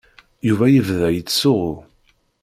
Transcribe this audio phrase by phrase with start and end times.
[0.47, 1.73] Yuba yebda yettsuɣu.